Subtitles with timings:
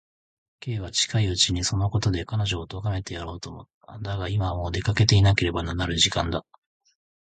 [0.61, 3.99] Ｋ は近いうちにそのことで彼女をとがめてやろうと思った。
[3.99, 6.59] だが、今はもう出かけていかねばならぬ時間だった。